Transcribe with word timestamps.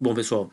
Bom, 0.00 0.14
pessoal, 0.14 0.48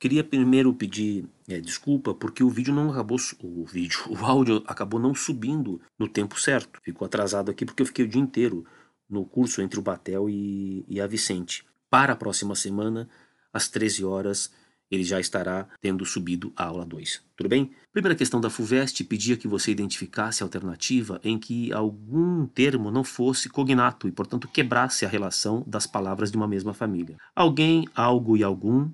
queria 0.00 0.24
primeiro 0.24 0.74
pedir 0.74 1.24
é, 1.48 1.60
desculpa 1.60 2.12
porque 2.12 2.42
o 2.42 2.50
vídeo 2.50 2.74
não 2.74 2.90
acabou, 2.90 3.18
o 3.40 3.64
vídeo, 3.64 4.00
o 4.10 4.16
áudio 4.24 4.64
acabou 4.66 4.98
não 4.98 5.14
subindo 5.14 5.80
no 5.96 6.08
tempo 6.08 6.40
certo. 6.40 6.80
Ficou 6.82 7.06
atrasado 7.06 7.52
aqui 7.52 7.64
porque 7.64 7.82
eu 7.82 7.86
fiquei 7.86 8.04
o 8.04 8.08
dia 8.08 8.20
inteiro 8.20 8.66
no 9.08 9.24
curso 9.24 9.62
entre 9.62 9.78
o 9.78 9.82
Batel 9.82 10.28
e, 10.28 10.84
e 10.88 11.00
a 11.00 11.06
Vicente. 11.06 11.64
Para 11.88 12.14
a 12.14 12.16
próxima 12.16 12.56
semana, 12.56 13.08
às 13.52 13.68
13 13.68 14.04
horas, 14.04 14.52
ele 14.90 15.04
já 15.04 15.20
estará 15.20 15.66
tendo 15.80 16.04
subido 16.04 16.52
a 16.56 16.64
aula 16.64 16.84
2. 16.84 17.22
Tudo 17.36 17.48
bem? 17.48 17.70
Primeira 17.92 18.16
questão 18.16 18.40
da 18.40 18.50
FUVEST 18.50 19.04
pedia 19.04 19.36
que 19.36 19.46
você 19.46 19.70
identificasse 19.70 20.42
a 20.42 20.46
alternativa 20.46 21.20
em 21.22 21.38
que 21.38 21.72
algum 21.72 22.46
termo 22.46 22.90
não 22.90 23.04
fosse 23.04 23.48
cognato 23.48 24.08
e, 24.08 24.12
portanto, 24.12 24.48
quebrasse 24.48 25.04
a 25.04 25.08
relação 25.08 25.64
das 25.66 25.86
palavras 25.86 26.30
de 26.30 26.36
uma 26.36 26.48
mesma 26.48 26.74
família. 26.74 27.16
Alguém, 27.34 27.86
algo 27.94 28.36
e 28.36 28.42
algum, 28.42 28.90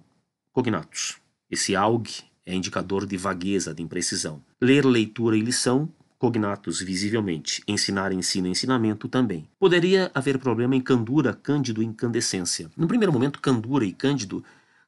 cognatos. 0.53 1.17
Esse 1.51 1.77
alg 1.77 2.09
é 2.45 2.55
indicador 2.55 3.07
de 3.07 3.17
vagueza, 3.17 3.75
de 3.75 3.83
imprecisão. 3.83 4.43
Ler, 4.61 4.85
leitura 4.85 5.37
e 5.37 5.41
lição, 5.41 5.89
cognatos 6.19 6.81
visivelmente. 6.81 7.63
Ensinar, 7.69 8.13
ensino, 8.13 8.47
ensinamento 8.47 9.09
também. 9.09 9.49
Poderia 9.59 10.11
haver 10.15 10.39
problema 10.39 10.75
em 10.75 10.81
candura, 10.81 11.35
cândido 11.35 11.83
e 11.83 11.87
incandescência. 11.87 12.71
No 12.77 12.89
primeiro 12.89 13.13
momento, 13.13 13.41
candura 13.41 13.85
e 13.85 13.93
cândido 13.93 14.45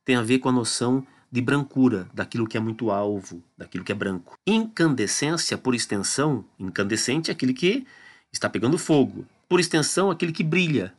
tem 0.09 0.17
a 0.17 0.23
ver 0.23 0.39
com 0.39 0.49
a 0.49 0.53
noção 0.53 1.07
de 1.31 1.39
brancura, 1.43 2.09
daquilo 2.15 2.49
que 2.49 2.57
é 2.57 2.61
muito 2.61 2.91
alvo, 2.91 3.45
daquilo 3.59 3.85
que 3.85 3.93
é 3.93 3.95
branco. 3.95 4.39
Incandescência, 4.47 5.59
por 5.59 5.75
extensão, 5.75 6.47
incandescente 6.59 7.31
é 7.31 7.33
aquele 7.35 7.53
que 7.53 7.87
está 8.33 8.49
pegando 8.49 8.79
fogo. 8.79 9.27
Por 9.47 9.61
extensão, 9.61 10.11
aquele 10.11 10.33
que 10.33 10.43
brilha. 10.43 10.95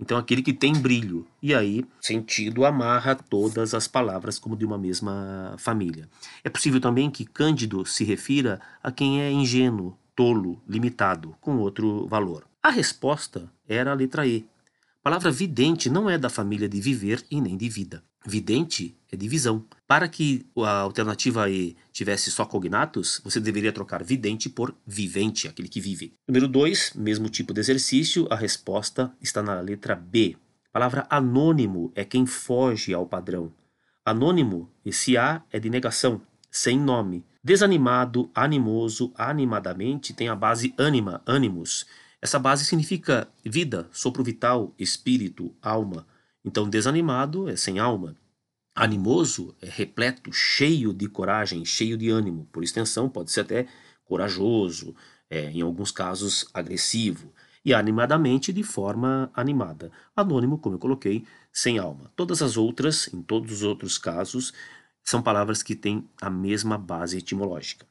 Então, 0.00 0.16
aquele 0.16 0.40
que 0.40 0.54
tem 0.54 0.72
brilho. 0.72 1.26
E 1.42 1.54
aí, 1.54 1.84
sentido 2.00 2.64
amarra 2.64 3.14
todas 3.14 3.74
as 3.74 3.86
palavras 3.86 4.38
como 4.38 4.56
de 4.56 4.64
uma 4.64 4.78
mesma 4.78 5.54
família. 5.58 6.08
É 6.42 6.48
possível 6.48 6.80
também 6.80 7.10
que 7.10 7.26
Cândido 7.26 7.84
se 7.84 8.04
refira 8.04 8.58
a 8.82 8.90
quem 8.90 9.20
é 9.20 9.30
ingênuo, 9.30 9.98
tolo, 10.16 10.62
limitado, 10.66 11.36
com 11.42 11.58
outro 11.58 12.06
valor. 12.06 12.46
A 12.62 12.70
resposta 12.70 13.52
era 13.68 13.90
a 13.90 13.94
letra 13.94 14.26
E. 14.26 14.48
A 15.00 15.02
palavra 15.02 15.30
vidente 15.30 15.90
não 15.90 16.08
é 16.08 16.16
da 16.16 16.30
família 16.30 16.70
de 16.70 16.80
viver 16.80 17.22
e 17.30 17.38
nem 17.38 17.54
de 17.54 17.68
vida. 17.68 18.02
Vidente 18.24 18.96
é 19.10 19.16
divisão. 19.16 19.64
Para 19.86 20.08
que 20.08 20.46
a 20.58 20.80
alternativa 20.80 21.48
E 21.50 21.76
tivesse 21.92 22.30
só 22.30 22.44
cognatos, 22.44 23.20
você 23.24 23.40
deveria 23.40 23.72
trocar 23.72 24.04
vidente 24.04 24.48
por 24.48 24.74
vivente, 24.86 25.48
aquele 25.48 25.68
que 25.68 25.80
vive. 25.80 26.12
Número 26.28 26.46
2, 26.46 26.92
mesmo 26.94 27.28
tipo 27.28 27.54
de 27.54 27.60
exercício, 27.60 28.26
a 28.30 28.36
resposta 28.36 29.12
está 29.20 29.42
na 29.42 29.60
letra 29.60 29.96
B. 29.96 30.36
A 30.68 30.72
palavra 30.72 31.06
anônimo 31.10 31.90
é 31.94 32.04
quem 32.04 32.26
foge 32.26 32.94
ao 32.94 33.06
padrão. 33.06 33.52
Anônimo, 34.04 34.70
esse 34.84 35.16
A 35.16 35.42
é 35.50 35.58
de 35.58 35.70
negação, 35.70 36.20
sem 36.50 36.78
nome. 36.78 37.24
Desanimado, 37.42 38.30
animoso, 38.34 39.12
animadamente 39.16 40.12
tem 40.12 40.28
a 40.28 40.36
base 40.36 40.74
ânima, 40.78 41.22
ânimos. 41.26 41.86
Essa 42.20 42.38
base 42.38 42.66
significa 42.66 43.28
vida, 43.44 43.88
sopro 43.90 44.22
vital, 44.22 44.74
espírito, 44.78 45.54
alma. 45.62 46.06
Então, 46.44 46.68
desanimado 46.68 47.48
é 47.48 47.56
sem 47.56 47.78
alma. 47.78 48.16
Animoso 48.74 49.54
é 49.60 49.68
repleto, 49.68 50.32
cheio 50.32 50.92
de 50.94 51.08
coragem, 51.08 51.64
cheio 51.64 51.96
de 51.96 52.08
ânimo. 52.08 52.48
Por 52.52 52.62
extensão, 52.62 53.08
pode 53.08 53.30
ser 53.30 53.40
até 53.40 53.66
corajoso, 54.04 54.94
é, 55.28 55.50
em 55.50 55.60
alguns 55.60 55.90
casos 55.90 56.46
agressivo. 56.54 57.32
E 57.64 57.74
animadamente, 57.74 58.52
de 58.52 58.62
forma 58.62 59.30
animada. 59.34 59.92
Anônimo, 60.16 60.56
como 60.56 60.76
eu 60.76 60.78
coloquei, 60.78 61.26
sem 61.52 61.78
alma. 61.78 62.10
Todas 62.16 62.40
as 62.40 62.56
outras, 62.56 63.12
em 63.12 63.20
todos 63.20 63.52
os 63.52 63.62
outros 63.62 63.98
casos, 63.98 64.54
são 65.04 65.20
palavras 65.22 65.62
que 65.62 65.74
têm 65.74 66.08
a 66.20 66.30
mesma 66.30 66.78
base 66.78 67.18
etimológica. 67.18 67.86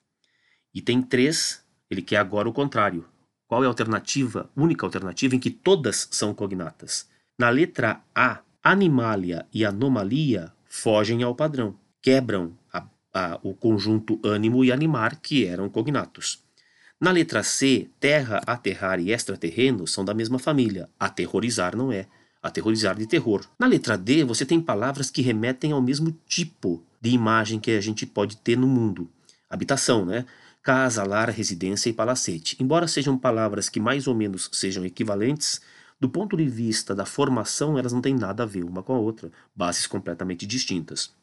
E 0.73 0.81
tem 0.81 1.01
três, 1.01 1.63
ele 1.89 2.01
quer 2.01 2.17
agora 2.17 2.49
o 2.49 2.53
contrário. 2.53 3.05
Qual 3.47 3.63
é 3.63 3.65
a 3.65 3.69
alternativa, 3.69 4.49
única 4.55 4.85
alternativa 4.85 5.35
em 5.35 5.39
que 5.39 5.49
todas 5.49 6.07
são 6.11 6.33
cognatas? 6.33 7.09
Na 7.39 7.49
letra 7.49 8.01
A, 8.13 8.41
animalia 8.61 9.45
e 9.53 9.63
anomalia 9.63 10.51
fogem 10.65 11.23
ao 11.23 11.33
padrão, 11.33 11.73
quebram 12.01 12.51
a, 12.73 12.85
a, 13.13 13.39
o 13.41 13.53
conjunto 13.53 14.19
ânimo 14.21 14.65
e 14.65 14.73
animar, 14.73 15.21
que 15.21 15.45
eram 15.45 15.69
cognatos. 15.69 16.43
Na 16.99 17.11
letra 17.11 17.41
C, 17.41 17.87
terra, 17.97 18.41
aterrar 18.45 18.99
e 18.99 19.13
extraterreno 19.13 19.87
são 19.87 20.03
da 20.03 20.13
mesma 20.13 20.37
família. 20.37 20.89
Aterrorizar 20.99 21.77
não 21.77 21.93
é. 21.93 22.07
Aterrorizar 22.43 22.97
de 22.97 23.07
terror. 23.07 23.45
Na 23.57 23.67
letra 23.67 23.97
D, 23.97 24.25
você 24.25 24.45
tem 24.45 24.59
palavras 24.59 25.09
que 25.09 25.21
remetem 25.21 25.71
ao 25.71 25.81
mesmo 25.81 26.11
tipo 26.27 26.83
de 26.99 27.11
imagem 27.11 27.57
que 27.57 27.71
a 27.71 27.79
gente 27.79 28.05
pode 28.05 28.35
ter 28.35 28.57
no 28.57 28.67
mundo. 28.67 29.09
Habitação, 29.49 30.05
né? 30.05 30.25
Casa, 30.61 31.05
lar, 31.05 31.29
residência 31.29 31.89
e 31.89 31.93
palacete. 31.93 32.57
Embora 32.59 32.85
sejam 32.85 33.17
palavras 33.17 33.69
que 33.69 33.79
mais 33.79 34.07
ou 34.07 34.13
menos 34.13 34.49
sejam 34.51 34.83
equivalentes, 34.85 35.61
do 35.99 36.09
ponto 36.09 36.37
de 36.37 36.47
vista 36.47 36.95
da 36.95 37.05
formação, 37.05 37.77
elas 37.77 37.91
não 37.91 38.01
têm 38.01 38.15
nada 38.15 38.43
a 38.43 38.45
ver 38.45 38.63
uma 38.63 38.81
com 38.81 38.93
a 38.93 38.99
outra, 38.99 39.31
bases 39.53 39.85
completamente 39.85 40.45
distintas. 40.45 41.13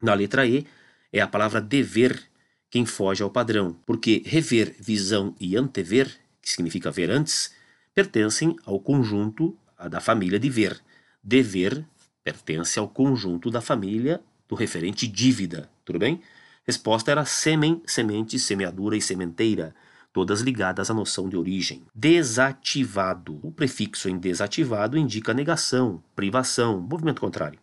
Na 0.00 0.14
letra 0.14 0.46
E, 0.46 0.66
é 1.12 1.20
a 1.20 1.26
palavra 1.26 1.60
dever 1.60 2.22
quem 2.70 2.86
foge 2.86 3.22
ao 3.22 3.30
padrão, 3.30 3.76
porque 3.84 4.22
rever, 4.24 4.76
visão 4.78 5.34
e 5.40 5.56
antever, 5.56 6.16
que 6.40 6.48
significa 6.48 6.90
ver 6.90 7.10
antes, 7.10 7.52
pertencem 7.92 8.56
ao 8.64 8.78
conjunto 8.78 9.58
da 9.90 10.00
família 10.00 10.38
de 10.38 10.48
ver. 10.48 10.80
Dever 11.22 11.84
pertence 12.22 12.78
ao 12.78 12.88
conjunto 12.88 13.50
da 13.50 13.60
família 13.60 14.22
do 14.48 14.54
referente 14.54 15.06
dívida, 15.06 15.68
tudo 15.84 15.98
bem? 15.98 16.20
Resposta 16.64 17.10
era 17.10 17.24
sêmen, 17.24 17.82
semente, 17.84 18.38
semeadura 18.38 18.96
e 18.96 19.02
sementeira 19.02 19.74
todas 20.12 20.40
ligadas 20.40 20.90
à 20.90 20.94
noção 20.94 21.28
de 21.28 21.36
origem. 21.36 21.82
Desativado. 21.94 23.38
O 23.42 23.52
prefixo 23.52 24.08
em 24.08 24.18
desativado 24.18 24.98
indica 24.98 25.34
negação, 25.34 26.02
privação, 26.14 26.80
movimento 26.80 27.20
contrário. 27.20 27.58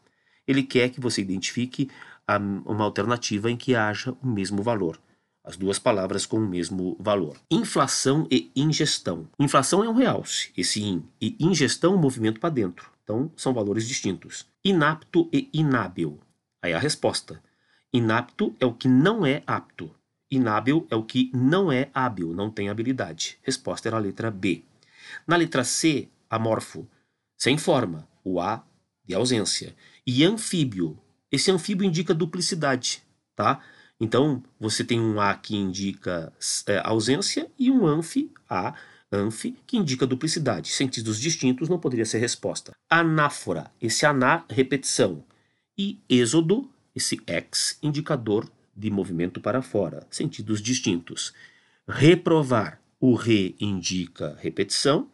Ele 0.47 0.63
quer 0.63 0.90
que 0.90 1.00
você 1.00 1.22
identifique 1.22 1.90
uma 2.66 2.84
alternativa 2.84 3.50
em 3.50 3.58
que 3.58 3.75
haja 3.75 4.16
o 4.22 4.28
mesmo 4.28 4.63
valor. 4.63 5.00
As 5.44 5.56
duas 5.56 5.80
palavras 5.80 6.25
com 6.25 6.38
o 6.38 6.47
mesmo 6.47 6.97
valor. 7.00 7.38
Inflação 7.50 8.28
e 8.30 8.52
ingestão. 8.53 9.29
Inflação 9.40 9.84
é 9.84 9.90
um 9.90 9.94
realce, 9.94 10.52
esse 10.58 10.84
in, 10.84 11.03
e 11.22 11.38
ingestão 11.40 11.96
um 11.96 11.97
movimento 11.97 12.40
para 12.40 12.50
dentro. 12.50 12.91
Então, 13.03 13.31
são 13.38 13.53
valores 13.53 13.88
distintos. 13.88 14.46
Inapto 14.64 15.29
e 15.31 15.50
inábil. 15.53 16.19
Aí 16.62 16.74
a 16.74 16.79
resposta. 16.79 17.41
Inapto 17.94 18.53
é 18.59 18.66
o 18.66 18.74
que 18.74 18.90
não 18.90 19.25
é 19.25 19.41
apto. 19.47 19.90
Inábil 20.29 20.85
é 20.89 20.95
o 20.95 21.03
que 21.03 21.31
não 21.33 21.71
é 21.71 21.89
hábil, 21.93 22.33
não 22.33 22.51
tem 22.51 22.69
habilidade. 22.69 23.38
Resposta 23.41 23.88
era 23.88 23.97
a 23.97 23.99
letra 23.99 24.29
B. 24.29 24.63
Na 25.25 25.35
letra 25.35 25.63
C, 25.63 26.09
amorfo, 26.29 26.88
sem 27.38 27.57
forma, 27.57 28.07
o 28.23 28.41
A 28.41 28.63
de 29.05 29.16
ausência. 29.16 29.75
E 30.05 30.25
anfíbio, 30.25 30.99
esse 31.31 31.49
anfíbio 31.49 31.85
indica 31.85 32.13
duplicidade, 32.13 33.01
tá? 33.35 33.61
Então, 33.99 34.43
você 34.59 34.83
tem 34.83 34.99
um 34.99 35.19
A 35.19 35.33
que 35.33 35.55
indica 35.55 36.31
é, 36.67 36.81
ausência 36.83 37.49
e 37.57 37.71
um 37.71 37.87
anfi, 37.87 38.31
A, 38.49 38.75
anfi, 39.11 39.55
que 39.66 39.77
indica 39.77 40.05
duplicidade. 40.05 40.69
Sentidos 40.69 41.19
distintos 41.19 41.69
não 41.69 41.79
poderia 41.79 42.05
ser 42.05 42.19
resposta. 42.19 42.73
Anáfora, 42.89 43.71
esse 43.81 44.05
aná, 44.05 44.43
repetição. 44.49 45.23
E 45.77 45.99
êxodo, 46.09 46.69
esse 46.95 47.19
ex, 47.27 47.77
indicador 47.81 48.49
de 48.77 48.91
movimento 48.91 49.41
para 49.41 49.61
fora, 49.61 50.05
sentidos 50.09 50.61
distintos. 50.61 51.33
Reprovar, 51.88 52.79
o 52.99 53.15
re 53.15 53.55
indica 53.59 54.38
repetição 54.39 55.09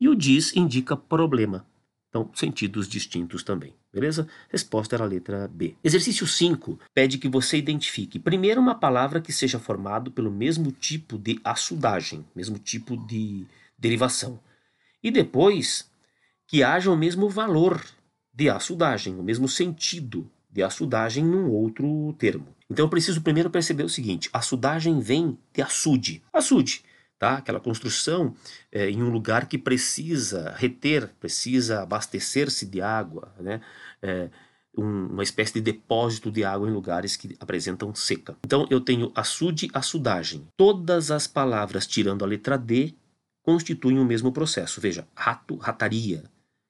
e 0.00 0.08
o 0.08 0.14
diz 0.14 0.54
indica 0.54 0.96
problema. 0.96 1.66
Então, 2.08 2.30
sentidos 2.34 2.88
distintos 2.88 3.42
também. 3.42 3.74
Beleza? 3.92 4.28
Resposta 4.48 4.96
era 4.96 5.04
a 5.04 5.06
letra 5.06 5.48
B. 5.48 5.76
Exercício 5.82 6.26
5 6.26 6.78
pede 6.94 7.18
que 7.18 7.28
você 7.28 7.56
identifique 7.56 8.18
primeiro 8.18 8.60
uma 8.60 8.74
palavra 8.74 9.20
que 9.20 9.32
seja 9.32 9.58
formado 9.58 10.10
pelo 10.10 10.30
mesmo 10.30 10.70
tipo 10.70 11.18
de 11.18 11.40
assudagem, 11.42 12.24
mesmo 12.34 12.58
tipo 12.58 12.96
de 12.96 13.46
derivação. 13.78 14.38
E 15.02 15.10
depois 15.10 15.90
que 16.46 16.62
haja 16.62 16.90
o 16.90 16.96
mesmo 16.96 17.28
valor 17.28 17.84
de 18.32 18.48
assudagem, 18.48 19.16
o 19.16 19.22
mesmo 19.22 19.48
sentido 19.48 20.30
de 20.50 20.62
açudagem 20.62 21.24
num 21.24 21.48
outro 21.48 22.12
termo. 22.18 22.48
Então 22.70 22.84
eu 22.84 22.88
preciso 22.88 23.20
primeiro 23.20 23.50
perceber 23.50 23.82
o 23.82 23.88
seguinte: 23.88 24.30
açudagem 24.32 25.00
vem 25.00 25.36
de 25.52 25.60
açude. 25.60 26.22
Açude, 26.32 26.84
tá? 27.18 27.34
Aquela 27.34 27.60
construção 27.60 28.34
é, 28.70 28.88
em 28.88 29.02
um 29.02 29.10
lugar 29.10 29.46
que 29.46 29.58
precisa 29.58 30.54
reter, 30.56 31.08
precisa 31.18 31.82
abastecer-se 31.82 32.64
de 32.66 32.80
água, 32.80 33.34
né? 33.40 33.60
É, 34.00 34.30
um, 34.76 35.06
uma 35.06 35.22
espécie 35.22 35.54
de 35.54 35.60
depósito 35.60 36.30
de 36.30 36.44
água 36.44 36.68
em 36.68 36.72
lugares 36.72 37.16
que 37.16 37.36
apresentam 37.40 37.92
seca. 37.94 38.36
Então 38.44 38.66
eu 38.70 38.80
tenho 38.80 39.10
açude, 39.14 39.68
açudagem. 39.74 40.46
Todas 40.56 41.10
as 41.10 41.26
palavras 41.26 41.86
tirando 41.86 42.24
a 42.24 42.28
letra 42.28 42.56
D 42.56 42.94
constituem 43.42 43.98
o 43.98 44.04
mesmo 44.04 44.30
processo. 44.32 44.80
Veja, 44.80 45.06
rato, 45.14 45.56
rataria. 45.56 46.24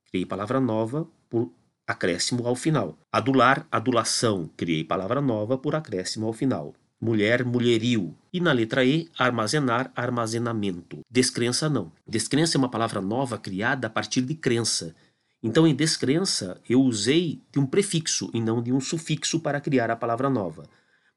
Criei 0.08 0.25
palavra 0.25 0.61
nova 0.61 1.06
por 1.29 1.53
acréscimo 1.91 2.47
ao 2.47 2.55
final. 2.55 2.97
Adular, 3.13 3.67
adulação. 3.71 4.49
Criei 4.57 4.85
palavra 4.85 5.21
nova 5.21 5.59
por 5.59 5.75
acréscimo 5.75 6.27
ao 6.27 6.33
final. 6.33 6.75
Mulher, 7.01 7.45
mulherio. 7.45 8.15
E 8.33 8.41
na 8.41 8.53
letra 8.53 8.85
E, 8.85 9.09
armazenar, 9.19 9.91
armazenamento. 9.97 11.01
Descrença 11.11 11.69
não. 11.69 11.91
Descrença 12.07 12.57
é 12.57 12.59
uma 12.59 12.69
palavra 12.69 13.01
nova 13.01 13.37
criada 13.39 13.89
a 13.89 13.91
partir 13.91 14.23
de 14.23 14.35
crença. 14.35 14.95
Então, 15.43 15.67
em 15.67 15.75
descrença, 15.75 16.61
eu 16.69 16.81
usei 16.81 17.43
de 17.51 17.59
um 17.59 17.67
prefixo 17.67 18.31
e 18.33 18.41
não 18.41 18.63
de 18.63 18.73
um 18.73 18.81
sufixo 18.81 19.41
para 19.41 19.61
criar 19.61 19.91
a 19.91 19.97
palavra 19.97 20.31
nova. 20.31 20.69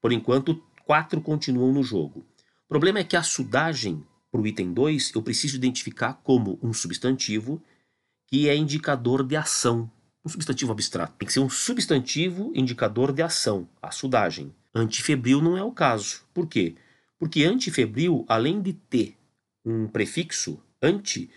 Por 0.02 0.12
enquanto, 0.12 0.64
quatro 0.86 1.22
continuam 1.22 1.72
no 1.72 1.84
jogo. 1.84 2.26
O 2.66 2.70
problema 2.70 3.00
é 3.00 3.04
que 3.04 3.18
a 3.18 3.22
sudagem, 3.22 4.04
para 4.32 4.42
o 4.42 4.48
item 4.48 4.74
2, 4.74 5.12
eu 5.14 5.22
preciso 5.22 5.58
identificar 5.58 6.14
como 6.24 6.58
um 6.64 6.74
substantivo 6.74 7.62
que 8.28 8.50
é 8.50 8.56
indicador 8.56 9.24
de 9.24 9.36
ação. 9.36 9.92
Um 10.26 10.30
substantivo 10.30 10.72
abstrato. 10.72 11.14
Tem 11.18 11.28
que 11.28 11.34
ser 11.34 11.40
um 11.40 11.50
substantivo 11.50 12.52
indicador 12.56 13.12
de 13.12 13.22
ação, 13.22 13.68
a 13.82 13.92
sudagem. 13.92 14.54
Antifebril 14.74 15.42
não 15.42 15.58
é 15.58 15.64
o 15.64 15.72
caso. 15.72 16.22
Por 16.34 16.48
quê? 16.48 16.76
Porque 17.20 17.44
antifebril, 17.44 18.26
além 18.28 18.62
de 18.62 18.74
ter 18.74 19.18
um 19.66 19.88
prefixo, 19.88 20.62
anti, 20.82 21.30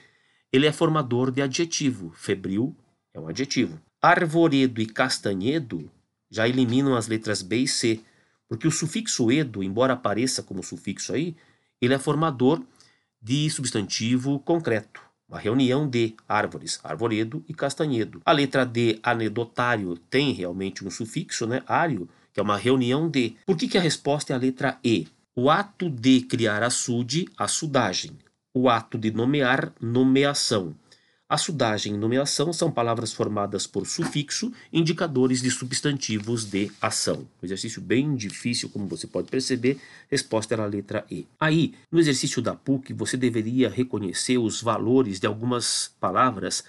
ele 0.53 0.67
é 0.67 0.73
formador 0.73 1.31
de 1.31 1.43
adjetivo. 1.43 2.13
Febril 2.15 2.77
é 3.13 3.21
um 3.21 3.29
adjetivo. 3.29 3.81
Arvoredo 4.01 4.81
e 4.81 4.87
castanhedo 4.87 5.91
já 6.31 6.49
eliminam 6.49 6.97
as 6.97 7.09
letras 7.09 7.43
B 7.43 7.59
e 7.59 7.69
C, 7.69 8.01
porque 8.49 8.67
o 8.67 8.71
sufixo 8.71 9.31
edo, 9.31 9.63
embora 9.63 9.95
apareça 9.95 10.43
como 10.43 10.63
sufixo 10.63 11.13
aí, 11.13 11.37
ele 11.81 11.95
é 11.95 11.99
formador 11.99 12.63
de 13.21 13.51
substantivo 13.51 14.39
concreto. 14.41 15.01
Uma 15.29 15.39
reunião 15.39 15.89
de 15.89 16.15
árvores, 16.29 16.79
arvoredo 16.85 17.45
e 17.49 17.55
castanhedo. 17.55 18.23
A 18.25 18.33
letra 18.33 18.65
D, 18.65 18.99
anedotário, 19.03 19.97
tem 20.09 20.33
realmente 20.33 20.85
um 20.85 20.91
sufixo, 20.91 21.47
né? 21.47 21.63
Ário, 21.67 22.09
que 22.33 22.39
é 22.39 22.43
uma 22.43 22.57
reunião 22.57 23.11
de. 23.11 23.37
Por 23.45 23.57
que, 23.57 23.67
que 23.67 23.79
a 23.79 23.81
resposta 23.81 24.33
é 24.33 24.37
a 24.37 24.39
letra 24.39 24.79
E? 24.85 25.09
O 25.35 25.51
ato 25.51 25.91
de 25.91 26.21
criar 26.23 26.63
açude, 26.63 27.29
açudagem 27.37 28.17
o 28.57 28.71
ato 28.71 28.97
de 28.97 29.11
nomear, 29.11 29.71
nomeação. 29.79 30.75
A 31.29 31.37
sudagem 31.37 31.95
e 31.95 31.99
nomeação 31.99 32.53
são 32.53 32.71
palavras 32.71 33.13
formadas 33.13 33.67
por 33.67 33.85
sufixo, 33.85 34.53
indicadores 34.73 35.43
de 35.43 35.51
substantivos 35.51 36.45
de 36.45 36.71
ação. 36.81 37.27
Um 37.43 37.47
exercício 37.47 37.83
bem 37.83 38.15
difícil, 38.15 38.69
como 38.69 38.87
você 38.87 39.09
pode 39.09 39.29
perceber, 39.29 39.81
resposta 40.09 40.55
era 40.55 40.63
a 40.63 40.67
letra 40.67 41.05
E. 41.11 41.27
Aí, 41.41 41.75
no 41.91 41.99
exercício 41.99 42.41
da 42.41 42.55
PUC, 42.55 42.93
você 42.93 43.17
deveria 43.17 43.69
reconhecer 43.69 44.39
os 44.39 44.63
valores 44.63 45.19
de 45.19 45.27
algumas 45.27 45.91
palavras 45.99 46.63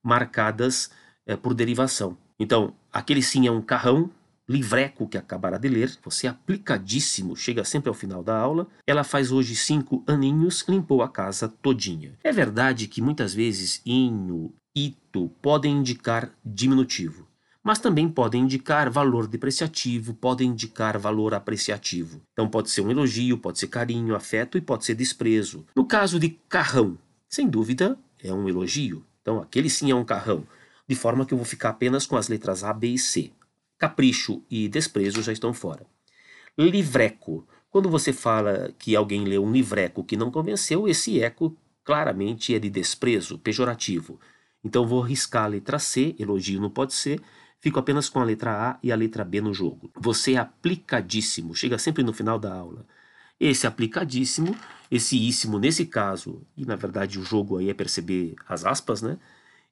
marcadas 0.00 0.92
é, 1.26 1.34
por 1.34 1.52
derivação. 1.52 2.16
Então, 2.38 2.72
aquele 2.92 3.20
sim 3.20 3.48
é 3.48 3.50
um 3.50 3.60
carrão, 3.60 4.08
livreco 4.48 5.08
que 5.08 5.18
acabará 5.18 5.58
de 5.58 5.68
ler, 5.68 5.96
você 6.02 6.26
é 6.26 6.30
aplicadíssimo, 6.30 7.36
chega 7.36 7.64
sempre 7.64 7.88
ao 7.88 7.94
final 7.94 8.22
da 8.22 8.36
aula. 8.36 8.66
Ela 8.86 9.04
faz 9.04 9.32
hoje 9.32 9.56
cinco 9.56 10.04
aninhos, 10.06 10.64
limpou 10.68 11.02
a 11.02 11.08
casa 11.08 11.48
todinha. 11.48 12.18
É 12.22 12.32
verdade 12.32 12.86
que 12.86 13.02
muitas 13.02 13.34
vezes 13.34 13.80
inho, 13.84 14.52
ito 14.74 15.30
podem 15.40 15.78
indicar 15.78 16.30
diminutivo, 16.44 17.26
mas 17.62 17.78
também 17.78 18.08
podem 18.08 18.42
indicar 18.42 18.90
valor 18.90 19.26
depreciativo, 19.26 20.12
podem 20.12 20.50
indicar 20.50 20.98
valor 20.98 21.32
apreciativo. 21.32 22.20
Então 22.32 22.48
pode 22.48 22.70
ser 22.70 22.82
um 22.82 22.90
elogio, 22.90 23.38
pode 23.38 23.58
ser 23.58 23.68
carinho, 23.68 24.14
afeto 24.14 24.58
e 24.58 24.60
pode 24.60 24.84
ser 24.84 24.94
desprezo. 24.94 25.64
No 25.74 25.86
caso 25.86 26.18
de 26.18 26.28
carrão, 26.48 26.98
sem 27.28 27.48
dúvida, 27.48 27.98
é 28.22 28.32
um 28.32 28.48
elogio. 28.48 29.04
Então 29.22 29.40
aquele 29.40 29.70
sim 29.70 29.90
é 29.90 29.94
um 29.94 30.04
carrão. 30.04 30.46
De 30.86 30.94
forma 30.94 31.24
que 31.24 31.32
eu 31.32 31.38
vou 31.38 31.46
ficar 31.46 31.70
apenas 31.70 32.04
com 32.04 32.14
as 32.14 32.28
letras 32.28 32.62
A, 32.62 32.70
B 32.70 32.88
e 32.88 32.98
C 32.98 33.32
capricho 33.78 34.42
e 34.50 34.68
desprezo 34.68 35.22
já 35.22 35.32
estão 35.32 35.52
fora. 35.52 35.86
Livreco. 36.56 37.46
Quando 37.70 37.90
você 37.90 38.12
fala 38.12 38.72
que 38.78 38.94
alguém 38.94 39.24
leu 39.24 39.44
um 39.44 39.50
livreco 39.50 40.04
que 40.04 40.16
não 40.16 40.30
convenceu, 40.30 40.86
esse 40.86 41.20
eco 41.20 41.56
claramente 41.82 42.54
é 42.54 42.58
de 42.58 42.70
desprezo, 42.70 43.38
pejorativo. 43.38 44.20
Então 44.62 44.86
vou 44.86 45.00
riscar 45.00 45.44
a 45.44 45.48
letra 45.48 45.78
C, 45.78 46.14
elogio 46.18 46.60
não 46.60 46.70
pode 46.70 46.94
ser, 46.94 47.20
fico 47.60 47.78
apenas 47.78 48.08
com 48.08 48.20
a 48.20 48.24
letra 48.24 48.70
A 48.70 48.78
e 48.82 48.92
a 48.92 48.96
letra 48.96 49.24
B 49.24 49.40
no 49.40 49.52
jogo. 49.52 49.90
Você 49.96 50.34
é 50.34 50.38
aplicadíssimo, 50.38 51.54
chega 51.54 51.76
sempre 51.76 52.02
no 52.02 52.12
final 52.12 52.38
da 52.38 52.54
aula. 52.54 52.86
Esse 53.38 53.66
aplicadíssimo, 53.66 54.56
esse 54.90 55.16
íssimo 55.18 55.58
nesse 55.58 55.84
caso, 55.84 56.46
e 56.56 56.64
na 56.64 56.76
verdade 56.76 57.18
o 57.18 57.24
jogo 57.24 57.58
aí 57.58 57.68
é 57.68 57.74
perceber 57.74 58.36
as 58.48 58.64
aspas, 58.64 59.02
né? 59.02 59.18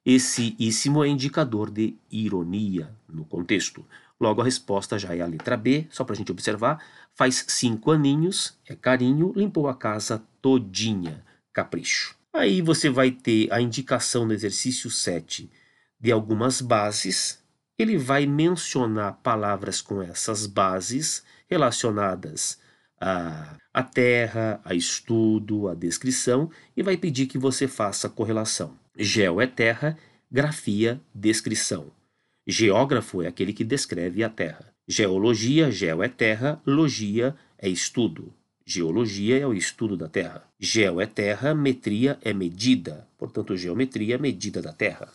Esse 0.05 0.55
íssimo 0.59 1.03
é 1.03 1.07
indicador 1.07 1.71
de 1.71 1.95
ironia 2.11 2.93
no 3.07 3.23
contexto. 3.23 3.85
Logo, 4.19 4.41
a 4.41 4.45
resposta 4.45 4.99
já 4.99 5.15
é 5.15 5.21
a 5.21 5.25
letra 5.25 5.55
B, 5.55 5.87
só 5.89 6.03
para 6.03 6.13
a 6.13 6.17
gente 6.17 6.31
observar. 6.31 6.83
Faz 7.15 7.45
cinco 7.47 7.91
aninhos, 7.91 8.57
é 8.67 8.75
carinho, 8.75 9.31
limpou 9.35 9.67
a 9.67 9.75
casa 9.75 10.21
todinha, 10.41 11.23
capricho. 11.53 12.15
Aí 12.33 12.61
você 12.61 12.89
vai 12.89 13.11
ter 13.11 13.51
a 13.51 13.61
indicação 13.61 14.25
no 14.25 14.33
exercício 14.33 14.89
7 14.89 15.49
de 15.99 16.11
algumas 16.11 16.59
bases. 16.59 17.41
Ele 17.77 17.97
vai 17.97 18.25
mencionar 18.25 19.19
palavras 19.23 19.81
com 19.81 20.01
essas 20.01 20.45
bases 20.45 21.23
relacionadas 21.49 22.59
a, 22.99 23.57
a 23.73 23.83
terra, 23.83 24.59
a 24.65 24.73
estudo, 24.73 25.67
a 25.67 25.75
descrição 25.75 26.49
e 26.75 26.83
vai 26.83 26.97
pedir 26.97 27.27
que 27.27 27.37
você 27.37 27.67
faça 27.67 28.09
correlação. 28.09 28.82
Geo 28.95 29.41
é 29.41 29.47
terra, 29.47 29.97
grafia, 30.31 31.01
descrição. 31.15 31.91
Geógrafo 32.45 33.23
é 33.23 33.27
aquele 33.27 33.51
que 33.51 33.63
descreve 33.63 34.23
a 34.23 34.29
terra. 34.29 34.71
Geologia, 34.87 35.71
geo 35.71 36.03
é 36.03 36.07
terra, 36.07 36.61
logia 36.63 37.35
é 37.57 37.67
estudo. 37.67 38.31
Geologia 38.63 39.39
é 39.39 39.47
o 39.47 39.53
estudo 39.53 39.97
da 39.97 40.07
terra. 40.07 40.43
Geo 40.59 41.01
é 41.01 41.07
terra, 41.07 41.55
metria 41.55 42.19
é 42.21 42.33
medida. 42.33 43.07
Portanto, 43.17 43.57
geometria 43.57 44.13
é 44.13 44.17
medida 44.19 44.61
da 44.61 44.71
terra. 44.71 45.11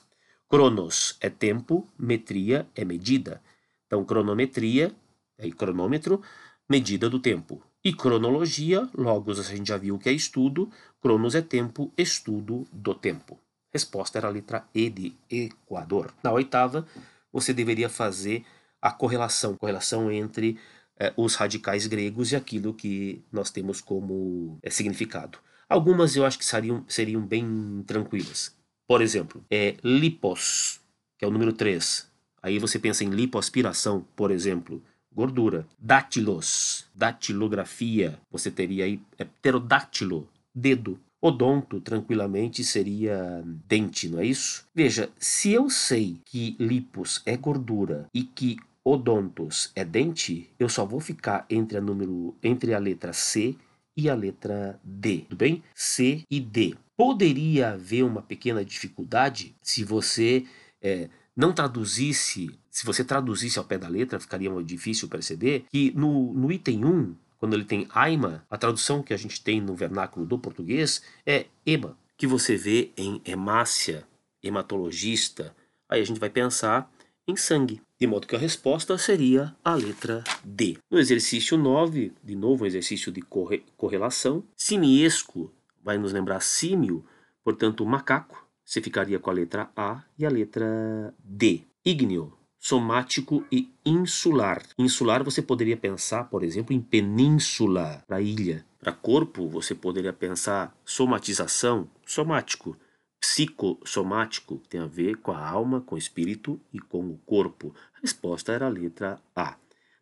Cronos 0.49 1.17
é 1.21 1.31
tempo, 1.31 1.87
metria 1.97 2.67
é 2.75 2.85
medida. 2.85 3.41
Então, 3.87 4.05
cronometria 4.05 4.91
é 5.39 5.49
cronômetro, 5.51 6.21
medida 6.69 7.09
do 7.09 7.21
tempo. 7.21 7.63
E 7.85 7.93
cronologia, 7.93 8.89
logos 8.93 9.39
a 9.39 9.45
gente 9.45 9.69
já 9.69 9.77
viu 9.77 9.99
que 9.99 10.09
é 10.09 10.13
estudo, 10.13 10.69
cronos 11.01 11.37
é 11.37 11.43
tempo, 11.43 11.93
estudo 11.97 12.67
do 12.73 12.93
tempo. 12.93 13.39
Resposta 13.73 14.19
era 14.19 14.29
a 14.29 14.31
letra 14.31 14.67
E 14.75 14.89
de 14.89 15.15
Equador. 15.31 16.15
Na 16.23 16.33
oitava, 16.33 16.87
você 17.33 17.53
deveria 17.53 17.89
fazer 17.89 18.45
a 18.81 18.91
correlação, 18.91 19.57
correlação 19.57 20.11
entre 20.11 20.59
eh, 20.99 21.13
os 21.17 21.35
radicais 21.35 21.87
gregos 21.87 22.33
e 22.33 22.37
aquilo 22.37 22.73
que 22.75 23.23
nós 23.31 23.51
temos 23.51 23.81
como 23.81 24.59
eh, 24.63 24.71
significado. 24.71 25.39
Algumas 25.69 26.17
eu 26.17 26.25
acho 26.25 26.39
que 26.39 26.45
seriam, 26.45 26.85
seriam 26.89 27.21
bem 27.21 27.85
tranquilas. 27.87 28.57
Por 28.87 29.03
exemplo, 29.03 29.45
é 29.51 29.77
lipos, 29.85 30.81
que 31.19 31.25
é 31.25 31.29
o 31.29 31.31
número 31.31 31.53
3. 31.53 32.11
Aí 32.43 32.59
você 32.59 32.79
pensa 32.79 33.05
em 33.05 33.11
lipoaspiração, 33.11 34.07
por 34.17 34.31
exemplo, 34.31 34.83
gordura. 35.13 35.67
Dátilos, 35.79 36.87
datilografia, 36.95 38.19
você 38.31 38.51
teria 38.51 38.85
aí 38.85 39.01
é 39.19 39.25
pterodátilo, 39.25 40.29
dedo. 40.55 40.99
Odonto, 41.21 41.81
tranquilamente, 41.81 42.63
seria 42.63 43.43
dente, 43.67 44.09
não 44.09 44.21
é 44.21 44.27
isso? 44.27 44.67
Veja, 44.75 45.11
se 45.19 45.51
eu 45.51 45.69
sei 45.69 46.21
que 46.25 46.57
lipos 46.61 47.23
é 47.27 47.37
gordura 47.37 48.07
e 48.15 48.23
que 48.23 48.57
odontos 48.85 49.71
é 49.75 49.85
dente, 49.85 50.49
eu 50.59 50.69
só 50.69 50.85
vou 50.85 51.01
ficar 51.01 51.45
entre 51.51 51.77
a, 51.77 51.81
número, 51.81 52.37
entre 52.43 52.73
a 52.73 52.79
letra 52.79 53.13
C 53.13 53.57
e 53.97 54.09
a 54.09 54.15
letra 54.15 54.79
D, 54.85 55.25
tudo 55.29 55.37
bem? 55.37 55.63
C 55.75 56.23
e 56.31 56.41
D. 56.41 56.77
Poderia 56.97 57.71
haver 57.71 58.05
uma 58.05 58.23
pequena 58.23 58.65
dificuldade 58.65 59.55
se 59.61 59.85
você 59.85 60.47
é, 60.81 61.09
não 61.37 61.53
traduzisse, 61.53 62.51
se 62.71 62.87
você 62.87 63.05
traduzisse 63.05 63.59
ao 63.59 63.65
pé 63.65 63.77
da 63.77 63.89
letra, 63.89 64.21
ficaria 64.21 64.51
difícil 64.63 65.09
perceber 65.09 65.65
que 65.71 65.93
no, 65.97 66.33
no 66.33 66.51
item 66.51 66.85
1 66.85 67.15
quando 67.39 67.55
ele 67.55 67.65
tem 67.65 67.87
aima, 67.91 68.45
a 68.51 68.59
tradução 68.59 69.03
que 69.03 69.15
a 69.15 69.17
gente 69.17 69.43
tem 69.43 69.61
no 69.61 69.75
vernáculo 69.75 70.27
do 70.27 70.39
português 70.39 71.03
é 71.25 71.47
ema, 71.65 71.97
que 72.17 72.27
você 72.27 72.57
vê 72.57 72.91
em 72.97 73.23
hemácia, 73.25 74.07
hematologista. 74.43 75.55
Aí 75.89 76.01
a 76.01 76.05
gente 76.05 76.21
vai 76.21 76.29
pensar 76.29 76.91
em 77.27 77.37
sangue. 77.37 77.81
De 77.99 78.07
modo 78.07 78.27
que 78.27 78.37
a 78.37 78.39
resposta 78.39 78.97
seria 78.99 79.55
a 79.65 79.75
letra 79.75 80.23
D. 80.45 80.79
No 80.91 80.99
exercício 80.99 81.57
9, 81.57 82.13
de 82.23 82.35
novo 82.35 82.65
um 82.65 82.67
exercício 82.67 83.11
de 83.11 83.21
corre 83.21 83.65
correlação, 83.77 84.45
simiesco 84.57 85.53
vai 85.83 85.99
nos 85.99 86.13
lembrar 86.13 86.41
símio, 86.41 87.05
portanto 87.43 87.85
macaco, 87.87 88.47
você 88.65 88.81
ficaria 88.81 89.19
com 89.19 89.31
a 89.31 89.33
letra 89.33 89.71
A 89.75 90.05
e 90.19 90.27
a 90.27 90.31
letra 90.31 91.15
D. 91.25 91.63
Ígneo, 91.85 92.38
somático 92.59 93.45
e 93.51 93.71
insular. 93.85 94.63
Insular 94.77 95.23
você 95.23 95.41
poderia 95.41 95.77
pensar, 95.77 96.25
por 96.25 96.43
exemplo, 96.43 96.75
em 96.75 96.81
península, 96.81 98.03
para 98.07 98.21
ilha. 98.21 98.67
Para 98.81 98.93
corpo, 98.93 99.49
você 99.49 99.75
poderia 99.75 100.13
pensar 100.13 100.77
somatização, 100.85 101.89
somático. 102.05 102.77
psicossomático, 103.21 104.63
tem 104.69 104.81
a 104.81 104.87
ver 104.87 105.17
com 105.17 105.33
a 105.33 105.45
alma, 105.45 105.81
com 105.81 105.97
o 105.97 105.99
espírito 105.99 106.61
e 106.73 106.79
com 106.79 107.09
o 107.09 107.19
corpo. 107.27 107.75
A 107.97 108.01
resposta 108.01 108.53
era 108.53 108.67
a 108.67 108.71
letra 108.71 109.21
A. 109.35 109.57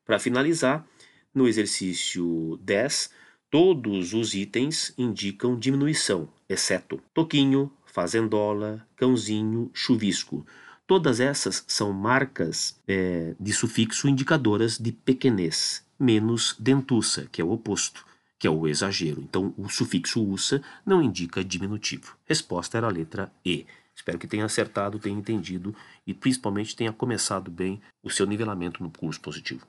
Para 0.04 0.18
finalizar, 0.18 0.86
no 1.34 1.48
exercício 1.48 2.58
10, 2.62 3.10
todos 3.50 4.12
os 4.12 4.34
itens 4.34 4.92
indicam 4.98 5.58
diminuição, 5.58 6.28
exceto 6.48 7.00
toquinho, 7.14 7.72
fazendola, 7.86 8.86
cãozinho, 8.96 9.70
chuvisco. 9.72 10.46
Todas 10.86 11.18
essas 11.18 11.64
são 11.66 11.92
marcas 11.92 12.80
é, 12.86 13.34
de 13.40 13.52
sufixo 13.52 14.08
indicadoras 14.08 14.78
de 14.78 14.92
pequenez, 14.92 15.84
menos 15.98 16.54
dentuça, 16.60 17.26
que 17.32 17.40
é 17.42 17.44
o 17.44 17.50
oposto, 17.50 18.06
que 18.38 18.46
é 18.46 18.50
o 18.50 18.68
exagero. 18.68 19.20
Então, 19.20 19.52
o 19.56 19.68
sufixo 19.68 20.22
usa 20.22 20.62
não 20.84 21.02
indica 21.02 21.44
diminutivo. 21.44 22.16
Resposta 22.24 22.78
era 22.78 22.86
a 22.86 22.90
letra 22.90 23.32
E. 23.44 23.66
Espero 23.96 24.18
que 24.18 24.28
tenha 24.28 24.44
acertado, 24.44 24.98
tenha 24.98 25.18
entendido 25.18 25.74
e 26.06 26.12
principalmente 26.12 26.76
tenha 26.76 26.92
começado 26.92 27.50
bem 27.50 27.80
o 28.02 28.10
seu 28.10 28.26
nivelamento 28.26 28.82
no 28.82 28.90
curso 28.90 29.20
positivo. 29.20 29.64